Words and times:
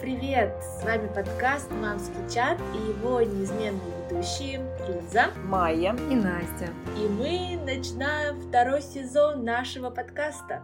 привет! 0.00 0.54
С 0.62 0.84
вами 0.84 1.06
подкаст 1.14 1.70
«Мамский 1.70 2.14
чат» 2.32 2.58
и 2.74 2.78
его 2.78 3.20
неизменные 3.20 4.08
ведущие 4.08 4.58
Лиза, 4.88 5.26
Майя 5.44 5.94
и 6.10 6.14
Настя. 6.14 6.72
И 6.96 7.06
мы 7.06 7.62
начинаем 7.62 8.40
второй 8.40 8.80
сезон 8.80 9.44
нашего 9.44 9.90
подкаста. 9.90 10.62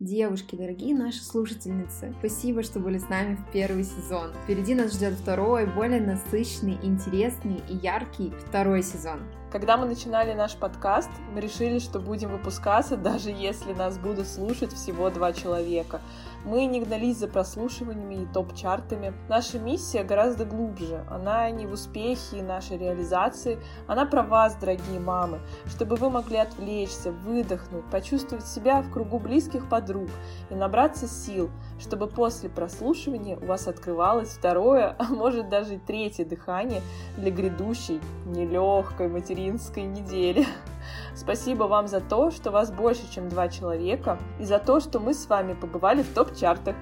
Девушки, 0.00 0.56
дорогие 0.56 0.94
наши 0.94 1.22
слушательницы, 1.22 2.14
спасибо, 2.18 2.62
что 2.62 2.80
были 2.80 2.96
с 2.96 3.10
нами 3.10 3.34
в 3.34 3.52
первый 3.52 3.84
сезон. 3.84 4.32
Впереди 4.44 4.74
нас 4.74 4.94
ждет 4.94 5.12
второй, 5.12 5.66
более 5.66 6.00
насыщенный, 6.00 6.78
интересный 6.82 7.60
и 7.68 7.74
яркий 7.74 8.32
второй 8.48 8.82
сезон. 8.82 9.20
Когда 9.52 9.76
мы 9.76 9.84
начинали 9.84 10.32
наш 10.32 10.56
подкаст, 10.56 11.10
мы 11.30 11.42
решили, 11.42 11.78
что 11.78 12.00
будем 12.00 12.30
выпускаться, 12.30 12.96
даже 12.96 13.28
если 13.28 13.74
нас 13.74 13.98
будут 13.98 14.26
слушать 14.26 14.72
всего 14.72 15.10
два 15.10 15.34
человека. 15.34 16.00
Мы 16.46 16.64
не 16.64 16.80
гнались 16.80 17.18
за 17.18 17.28
прослушиваниями 17.28 18.22
и 18.22 18.26
топ-чартами. 18.32 19.12
Наша 19.28 19.58
миссия 19.58 20.04
гораздо 20.04 20.46
глубже. 20.46 21.04
Она 21.10 21.50
не 21.50 21.66
в 21.66 21.72
успехе 21.72 22.38
и 22.38 22.42
нашей 22.42 22.78
реализации. 22.78 23.58
Она 23.86 24.06
про 24.06 24.22
вас, 24.22 24.56
дорогие 24.56 24.98
мамы, 24.98 25.38
чтобы 25.66 25.96
вы 25.96 26.08
могли 26.08 26.38
отвлечься, 26.38 27.12
выдохнуть, 27.12 27.84
почувствовать 27.90 28.46
себя 28.46 28.80
в 28.80 28.90
кругу 28.90 29.18
близких 29.18 29.68
подруг 29.68 30.08
и 30.48 30.54
набраться 30.54 31.06
сил, 31.06 31.50
чтобы 31.78 32.06
после 32.06 32.48
прослушивания 32.48 33.36
у 33.36 33.44
вас 33.44 33.68
открывалось 33.68 34.30
второе, 34.30 34.96
а 34.98 35.04
может 35.04 35.50
даже 35.50 35.78
третье 35.78 36.24
дыхание 36.24 36.80
для 37.18 37.30
грядущей 37.30 38.00
нелегкой 38.24 39.08
материнской 39.08 39.41
недели. 39.50 40.46
Спасибо 41.14 41.64
вам 41.64 41.88
за 41.88 42.00
то, 42.00 42.30
что 42.30 42.50
вас 42.50 42.70
больше, 42.70 43.02
чем 43.12 43.28
два 43.28 43.48
человека, 43.48 44.18
и 44.38 44.44
за 44.44 44.58
то, 44.58 44.80
что 44.80 45.00
мы 45.00 45.14
с 45.14 45.26
вами 45.28 45.54
побывали 45.54 46.02
в 46.02 46.14
топ-чартах. 46.14 46.76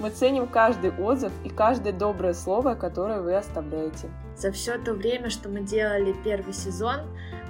Мы 0.00 0.10
ценим 0.10 0.46
каждый 0.46 0.90
отзыв 0.90 1.32
и 1.44 1.48
каждое 1.48 1.92
доброе 1.92 2.34
слово, 2.34 2.74
которое 2.74 3.20
вы 3.20 3.34
оставляете. 3.34 4.08
За 4.36 4.52
все 4.52 4.78
то 4.78 4.94
время, 4.94 5.30
что 5.30 5.48
мы 5.48 5.60
делали 5.60 6.14
первый 6.24 6.52
сезон, 6.52 7.00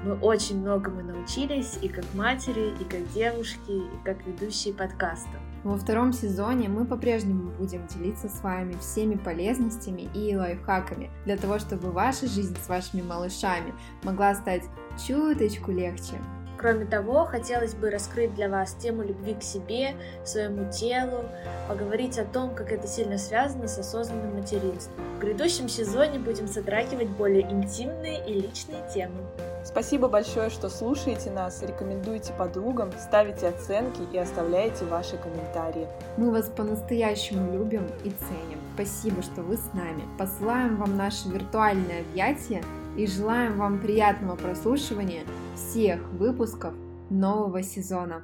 мы 0.05 0.15
очень 0.15 0.61
многому 0.61 1.03
научились 1.03 1.79
и 1.83 1.89
как 1.89 2.05
матери, 2.15 2.75
и 2.81 2.85
как 2.85 3.13
девушки, 3.13 3.71
и 3.71 4.05
как 4.05 4.27
ведущие 4.27 4.73
подкаста. 4.75 5.50
Во 5.63 5.77
втором 5.77 6.15
сезоне 6.15 6.71
мы 6.71 6.87
по-прежнему 6.87 7.51
будем 7.51 7.87
делиться 7.87 8.31
с 8.31 8.43
вами 8.43 8.77
всеми 8.81 9.17
полезностями 9.17 10.09
и 10.15 10.35
лайфхаками 10.35 11.11
для 11.27 11.37
того, 11.37 11.59
чтобы 11.59 11.91
ваша 11.91 12.27
жизнь 12.27 12.57
с 12.65 12.69
вашими 12.69 13.03
малышами 13.03 13.75
могла 14.03 14.35
стать 14.35 14.63
чуточку 15.07 15.71
легче. 15.71 16.15
Кроме 16.57 16.87
того, 16.87 17.25
хотелось 17.25 17.75
бы 17.75 17.91
раскрыть 17.91 18.35
для 18.35 18.49
вас 18.49 18.75
тему 18.75 19.03
любви 19.03 19.35
к 19.35 19.43
себе, 19.43 19.97
своему 20.25 20.71
телу, 20.71 21.25
поговорить 21.69 22.19
о 22.19 22.25
том, 22.25 22.55
как 22.55 22.73
это 22.73 22.87
сильно 22.87 23.19
связано 23.19 23.67
с 23.67 23.79
осознанным 23.79 24.37
материнством. 24.37 25.05
В 25.17 25.21
грядущем 25.21 25.69
сезоне 25.69 26.19
будем 26.19 26.47
затрагивать 26.47 27.09
более 27.09 27.51
интимные 27.51 28.27
и 28.27 28.35
личные 28.35 28.83
темы. 28.95 29.21
Спасибо 29.65 30.09
большое, 30.09 30.51
что 30.51 30.69
слушаете 30.69 31.31
нас, 31.31 31.63
рекомендуете 31.63 32.33
подругам, 32.33 32.91
ставите 32.99 33.49
оценки 33.49 34.01
и 34.13 34.19
оставляете 34.19 34.85
ваши 34.87 35.17
комментарии. 35.19 35.87
Мы 36.17 36.31
вас 36.31 36.49
по-настоящему 36.49 37.53
любим 37.53 37.87
и 38.05 38.11
ценим. 38.11 38.59
Спасибо, 38.75 39.23
что 39.23 39.43
вы 39.43 39.57
с 39.57 39.73
нами. 39.75 40.05
Посылаем 40.19 40.77
вам 40.77 40.97
наше 40.97 41.29
виртуальное 41.29 42.01
объятие 42.01 42.63
и 42.97 43.07
желаем 43.07 43.59
вам 43.59 43.79
приятного 43.79 44.37
прослушивания 44.37 45.25
всех 45.55 46.01
выпусков 46.13 46.75
нового 47.11 47.63
сезона. 47.63 48.23